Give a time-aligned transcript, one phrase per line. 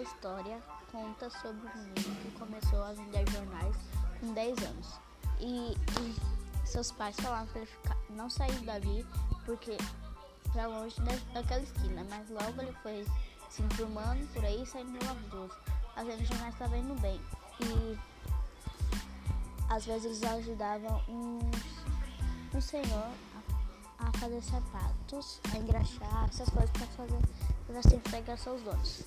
[0.00, 3.76] A história conta sobre um menino que começou a vender jornais
[4.18, 4.98] com 10 anos.
[5.38, 9.06] E, e seus pais falaram para ele ficar, não sair dali
[9.44, 9.76] porque
[10.54, 10.98] para longe
[11.34, 13.06] daquela esquina, mas logo ele foi
[13.50, 15.52] se informando por aí, saindo pelas ruas,
[15.94, 17.20] fazendo jornais estava indo bem.
[17.60, 17.98] E
[19.68, 21.40] às vezes eles ajudavam um,
[22.56, 23.10] um senhor
[23.98, 27.20] a, a, fazer sapatos, a engraxar, essas coisas para fazer,
[27.66, 29.04] para assim, pegar seus donos.